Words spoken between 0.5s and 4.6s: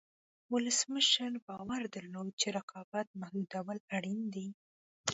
ولسمشر باور درلود چې رقابت محدودول اړین دي.